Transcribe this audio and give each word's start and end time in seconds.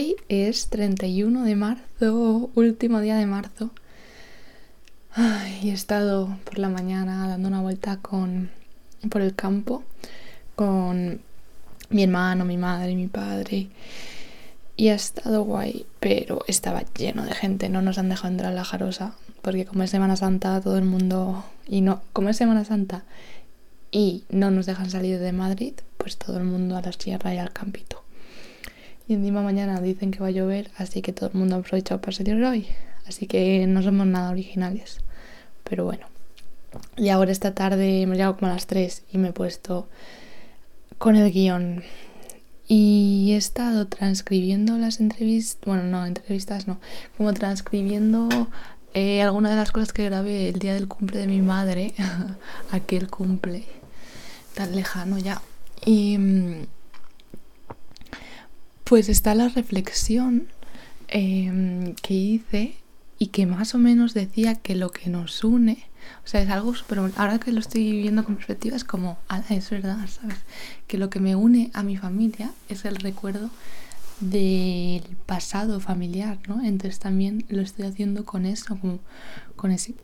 Hoy 0.00 0.16
es 0.30 0.68
31 0.68 1.44
de 1.44 1.56
marzo, 1.56 2.50
último 2.54 3.02
día 3.02 3.16
de 3.16 3.26
marzo. 3.26 3.68
he 5.62 5.70
estado 5.70 6.38
por 6.44 6.58
la 6.58 6.70
mañana 6.70 7.28
dando 7.28 7.48
una 7.48 7.60
vuelta 7.60 7.98
con, 7.98 8.48
por 9.10 9.20
el 9.20 9.34
campo 9.34 9.84
con 10.56 11.20
mi 11.90 12.02
hermano, 12.02 12.46
mi 12.46 12.56
madre, 12.56 12.94
mi 12.94 13.08
padre. 13.08 13.68
Y 14.74 14.88
ha 14.88 14.94
estado 14.94 15.42
guay, 15.42 15.84
pero 16.00 16.44
estaba 16.46 16.82
lleno 16.96 17.26
de 17.26 17.34
gente. 17.34 17.68
No 17.68 17.82
nos 17.82 17.98
han 17.98 18.08
dejado 18.08 18.28
entrar 18.28 18.52
a 18.52 18.54
la 18.54 18.64
jarosa, 18.64 19.12
porque 19.42 19.66
como 19.66 19.82
es 19.82 19.90
Semana 19.90 20.16
Santa, 20.16 20.62
todo 20.62 20.78
el 20.78 20.86
mundo. 20.86 21.44
Y 21.68 21.82
no, 21.82 22.00
como 22.14 22.30
es 22.30 22.38
Semana 22.38 22.64
Santa 22.64 23.04
y 23.90 24.24
no 24.30 24.50
nos 24.50 24.64
dejan 24.64 24.88
salir 24.88 25.18
de 25.18 25.32
Madrid, 25.32 25.74
pues 25.98 26.16
todo 26.16 26.38
el 26.38 26.44
mundo 26.44 26.78
a 26.78 26.80
la 26.80 26.92
sierra 26.92 27.34
y 27.34 27.38
al 27.38 27.52
campito. 27.52 27.99
Y 29.10 29.14
encima 29.14 29.42
mañana 29.42 29.80
dicen 29.80 30.12
que 30.12 30.20
va 30.20 30.28
a 30.28 30.30
llover, 30.30 30.70
así 30.76 31.02
que 31.02 31.12
todo 31.12 31.30
el 31.30 31.34
mundo 31.36 31.56
ha 31.56 31.58
aprovechado 31.58 32.00
para 32.00 32.16
salir 32.16 32.44
hoy. 32.44 32.68
Así 33.08 33.26
que 33.26 33.66
no 33.66 33.82
somos 33.82 34.06
nada 34.06 34.30
originales. 34.30 35.00
Pero 35.64 35.84
bueno. 35.84 36.06
Y 36.96 37.08
ahora 37.08 37.32
esta 37.32 37.52
tarde 37.52 38.06
me 38.06 38.14
he 38.14 38.18
llegado 38.18 38.36
como 38.36 38.52
a 38.52 38.54
las 38.54 38.68
3 38.68 39.02
y 39.10 39.18
me 39.18 39.30
he 39.30 39.32
puesto 39.32 39.88
con 40.98 41.16
el 41.16 41.32
guion. 41.32 41.82
Y 42.68 43.32
he 43.32 43.36
estado 43.36 43.88
transcribiendo 43.88 44.78
las 44.78 45.00
entrevistas, 45.00 45.58
bueno, 45.66 45.82
no, 45.82 46.06
entrevistas 46.06 46.68
no, 46.68 46.78
como 47.16 47.34
transcribiendo 47.34 48.28
eh, 48.94 49.22
algunas 49.22 49.50
de 49.50 49.56
las 49.56 49.72
cosas 49.72 49.92
que 49.92 50.04
grabé 50.04 50.50
el 50.50 50.60
día 50.60 50.74
del 50.74 50.86
cumple 50.86 51.18
de 51.18 51.26
mi 51.26 51.42
madre, 51.42 51.94
aquel 52.70 53.10
cumple 53.10 53.64
tan 54.54 54.76
lejano 54.76 55.18
ya. 55.18 55.42
Y 55.84 56.16
mm, 56.16 56.66
pues 58.90 59.08
está 59.08 59.36
la 59.36 59.48
reflexión 59.48 60.48
em, 61.06 61.94
que 62.02 62.12
hice 62.12 62.74
y 63.20 63.28
que 63.28 63.46
más 63.46 63.76
o 63.76 63.78
menos 63.78 64.14
decía 64.14 64.56
que 64.56 64.74
lo 64.74 64.90
que 64.90 65.08
nos 65.08 65.44
une, 65.44 65.78
o 66.24 66.26
sea, 66.26 66.42
es 66.42 66.50
algo 66.50 66.74
súper... 66.74 66.98
Ahora 67.14 67.38
que 67.38 67.52
lo 67.52 67.60
estoy 67.60 68.02
viendo 68.02 68.24
con 68.24 68.34
perspectiva 68.34 68.74
es 68.74 68.82
como, 68.82 69.16
es 69.48 69.70
verdad, 69.70 69.96
¿sabes? 70.08 70.38
Que 70.88 70.98
lo 70.98 71.08
que 71.08 71.20
me 71.20 71.36
une 71.36 71.70
a 71.72 71.84
mi 71.84 71.96
familia 71.98 72.50
es 72.68 72.84
el 72.84 72.96
recuerdo 72.96 73.50
del 74.18 75.04
pasado 75.24 75.78
familiar, 75.78 76.40
¿no? 76.48 76.60
Entonces 76.60 76.98
también 76.98 77.44
lo 77.48 77.62
estoy 77.62 77.84
haciendo 77.84 78.24
con 78.24 78.44
eso, 78.44 78.76
con, 79.54 79.70
ese, 79.70 79.94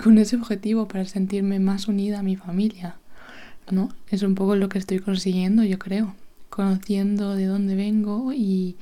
con 0.00 0.18
ese 0.18 0.36
objetivo 0.36 0.86
para 0.86 1.04
sentirme 1.04 1.58
más 1.58 1.88
unida 1.88 2.20
a 2.20 2.22
mi 2.22 2.36
familia, 2.36 2.94
¿no? 3.72 3.88
Es 4.08 4.22
un 4.22 4.36
poco 4.36 4.54
lo 4.54 4.68
que 4.68 4.78
estoy 4.78 5.00
consiguiendo, 5.00 5.64
yo 5.64 5.80
creo 5.80 6.14
conociendo 6.56 7.34
de 7.34 7.44
dónde 7.44 7.74
vengo 7.74 8.32
y, 8.32 8.76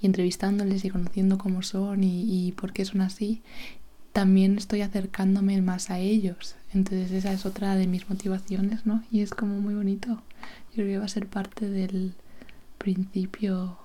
entrevistándoles 0.00 0.82
y 0.86 0.88
conociendo 0.88 1.36
cómo 1.36 1.60
son 1.60 2.02
y, 2.02 2.52
por 2.52 2.72
qué 2.72 2.86
son 2.86 3.02
así, 3.02 3.42
también 4.14 4.56
estoy 4.56 4.80
acercándome 4.80 5.60
más 5.60 5.90
a 5.90 5.98
ellos. 5.98 6.56
Entonces 6.72 7.12
esa 7.12 7.30
es 7.34 7.44
otra 7.44 7.76
de 7.76 7.86
mis 7.86 8.08
motivaciones, 8.08 8.86
¿no? 8.86 9.04
Y 9.10 9.20
es 9.20 9.32
como 9.32 9.60
muy 9.60 9.74
bonito. 9.74 10.22
Yo 10.70 10.76
creo 10.76 10.86
que 10.86 10.98
va 10.98 11.04
a 11.04 11.08
ser 11.08 11.26
parte 11.26 11.68
del 11.68 12.14
principio, 12.78 13.76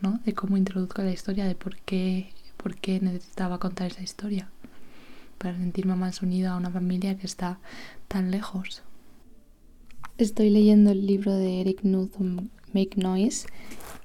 ¿no? 0.00 0.18
De 0.24 0.34
cómo 0.34 0.56
introduzco 0.56 1.00
la 1.02 1.12
historia, 1.12 1.46
de 1.46 1.54
por 1.54 1.76
qué, 1.76 2.32
por 2.56 2.74
qué 2.74 2.98
necesitaba 2.98 3.60
contar 3.60 3.92
esa 3.92 4.02
historia. 4.02 4.50
Para 5.38 5.56
sentirme 5.56 5.94
más 5.94 6.20
unida 6.20 6.50
a 6.52 6.56
una 6.56 6.70
familia 6.70 7.16
que 7.16 7.26
está 7.26 7.60
tan 8.08 8.32
lejos. 8.32 8.82
Estoy 10.16 10.50
leyendo 10.50 10.90
el 10.90 11.06
libro 11.06 11.32
de 11.36 11.60
Eric 11.60 11.84
Nutham 11.84 12.48
Make 12.72 12.96
Noise 12.96 13.46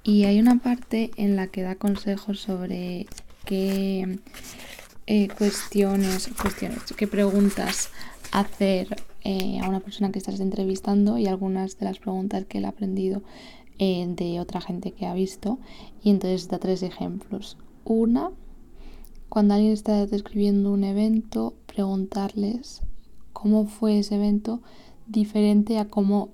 y 0.04 0.26
hay 0.26 0.40
una 0.40 0.60
parte 0.60 1.12
en 1.18 1.36
la 1.36 1.48
que 1.48 1.62
da 1.62 1.76
consejos 1.76 2.40
sobre 2.40 3.08
qué 3.46 4.20
eh, 5.06 5.28
cuestiones, 5.38 6.30
cuestiones, 6.42 6.82
qué 6.98 7.08
preguntas 7.08 7.90
hacer 8.32 8.96
eh, 9.24 9.60
a 9.62 9.70
una 9.70 9.80
persona 9.80 10.12
que 10.12 10.20
estás 10.20 10.40
entrevistando 10.40 11.18
y 11.18 11.28
algunas 11.28 11.78
de 11.78 11.86
las 11.86 12.00
preguntas 12.00 12.46
que 12.46 12.58
él 12.58 12.66
ha 12.66 12.70
aprendido 12.70 13.22
eh, 13.80 14.06
de 14.08 14.40
otra 14.40 14.62
gente 14.62 14.92
que 14.92 15.06
ha 15.06 15.14
visto 15.14 15.60
y 16.04 16.10
entonces 16.10 16.48
da 16.48 16.60
tres 16.60 16.84
ejemplos. 16.84 17.58
Una, 17.86 18.32
cuando 19.30 19.54
alguien 19.56 19.74
está 19.74 20.06
describiendo 20.06 20.72
un 20.72 20.84
evento, 20.84 21.54
preguntarles 21.66 22.82
cómo 23.34 23.66
fue 23.66 24.00
ese 24.00 24.16
evento 24.16 24.62
diferente 25.08 25.80
a 25.80 25.90
cómo 25.90 26.30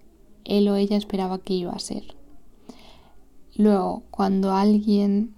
él 0.45 0.67
o 0.69 0.75
ella 0.75 0.97
esperaba 0.97 1.39
que 1.39 1.53
iba 1.53 1.71
a 1.71 1.79
ser. 1.79 2.18
Luego, 3.59 4.03
cuando 4.09 4.53
alguien, 4.53 5.35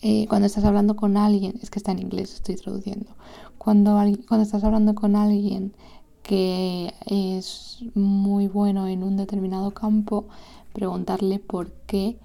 eh, 0.00 0.26
cuando 0.26 0.46
estás 0.46 0.64
hablando 0.64 0.96
con 0.96 1.18
alguien, 1.18 1.60
es 1.62 1.68
que 1.68 1.78
está 1.78 1.92
en 1.92 1.98
inglés, 1.98 2.32
estoy 2.32 2.56
traduciendo, 2.56 3.10
cuando, 3.58 3.92
cuando 4.26 4.42
estás 4.42 4.64
hablando 4.64 4.94
con 4.94 5.16
alguien 5.16 5.74
que 6.22 6.94
es 7.04 7.84
muy 7.94 8.48
bueno 8.48 8.86
en 8.88 9.02
un 9.02 9.18
determinado 9.18 9.72
campo, 9.72 10.28
preguntarle 10.72 11.38
por 11.38 11.72
qué 11.86 12.18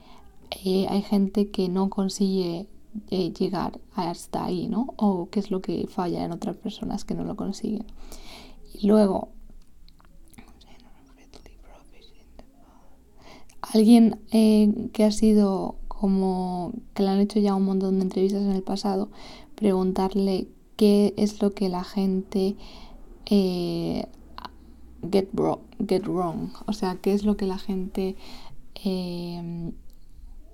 eh, 0.64 0.88
hay 0.88 1.02
gente 1.02 1.50
que 1.50 1.68
no 1.68 1.90
consigue 1.90 2.70
eh, 3.10 3.34
llegar 3.34 3.82
hasta 3.96 4.46
ahí, 4.46 4.70
¿no? 4.70 4.94
O 4.96 5.28
qué 5.30 5.42
es 5.42 5.52
lo 5.52 5.62
que 5.62 5.88
falla 5.88 6.24
en 6.24 6.32
otras 6.32 6.56
personas 6.56 7.04
que 7.04 7.16
no 7.16 7.26
lo 7.26 7.36
consiguen. 7.36 7.86
Y 8.74 8.88
luego, 8.88 9.28
alguien 13.74 14.20
eh, 14.32 14.90
que 14.94 15.04
ha 15.04 15.12
sido 15.12 15.76
como 15.88 16.74
que 16.94 17.04
le 17.04 17.10
han 17.10 17.20
hecho 17.20 17.40
ya 17.40 17.56
un 17.56 17.66
montón 17.66 17.98
de 17.98 18.04
entrevistas 18.04 18.42
en 18.42 18.52
el 18.52 18.64
pasado, 18.64 19.10
preguntarle 19.56 20.48
qué 20.76 21.14
es 21.18 21.42
lo 21.42 21.54
que 21.54 21.70
la 21.70 21.84
gente 21.84 22.56
eh, 23.28 24.08
get, 25.12 25.30
get, 25.88 26.04
wrong, 26.06 26.50
o 26.66 26.74
sea, 26.74 26.96
qué 26.96 27.14
es 27.14 27.24
lo 27.24 27.38
que 27.38 27.46
la 27.46 27.58
gente... 27.58 28.16
Eh, 28.84 29.72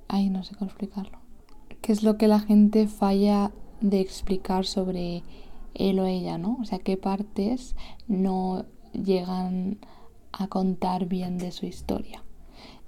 ay, 0.10 0.30
no 0.30 0.44
sé 0.44 0.56
cómo 0.56 0.70
explicarlo. 0.70 1.18
¿Qué 1.82 1.94
es 1.94 2.04
lo 2.04 2.18
que 2.18 2.28
la 2.28 2.40
gente 2.40 2.88
falla 2.88 3.52
de 3.80 4.02
explicar 4.02 4.66
sobre 4.66 5.24
él 5.76 6.00
o 6.00 6.06
ella, 6.06 6.38
¿no? 6.38 6.58
O 6.60 6.66
sea, 6.66 6.80
qué 6.80 6.98
partes 6.98 7.76
no 8.08 8.66
llegan 8.92 9.78
a 10.34 10.48
contar 10.48 11.06
bien 11.06 11.38
de 11.38 11.52
su 11.52 11.66
historia. 11.66 12.24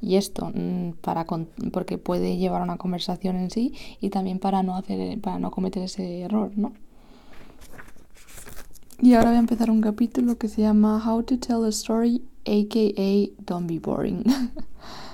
Y 0.01 0.15
esto 0.15 0.51
mm, 0.53 0.93
para 1.01 1.25
porque 1.71 1.97
puede 1.97 2.37
llevar 2.37 2.61
a 2.61 2.63
una 2.63 2.77
conversación 2.77 3.35
en 3.35 3.51
sí 3.51 3.73
y 3.99 4.09
también 4.09 4.39
para 4.39 4.63
no 4.63 4.75
hacer 4.75 5.19
para 5.19 5.39
no 5.39 5.51
cometer 5.51 5.83
ese 5.83 6.21
error, 6.21 6.51
¿no? 6.55 6.73
Y 9.01 9.13
ahora 9.13 9.29
voy 9.29 9.37
a 9.37 9.39
empezar 9.39 9.71
un 9.71 9.81
capítulo 9.81 10.37
que 10.37 10.49
se 10.49 10.61
llama 10.61 11.01
How 11.05 11.23
to 11.23 11.39
Tell 11.39 11.63
a 11.63 11.69
Story, 11.69 12.21
aka 12.45 13.31
Don't 13.45 13.67
Be 13.67 13.79
Boring. 13.79 14.23